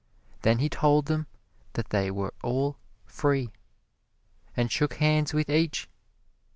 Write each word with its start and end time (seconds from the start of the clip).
Then 0.41 0.57
he 0.57 0.67
told 0.67 1.05
them 1.05 1.27
that 1.73 1.91
they 1.91 2.09
were 2.09 2.33
all 2.41 2.79
free, 3.05 3.51
and 4.57 4.71
shook 4.71 4.95
hands 4.95 5.31
with 5.31 5.47
each. 5.47 5.87